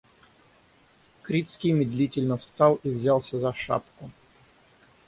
Крицкий 1.21 1.73
медлительно 1.73 2.35
встал 2.35 2.79
и 2.81 2.89
взялся 2.89 3.39
за 3.39 3.53
шапку. 3.53 4.09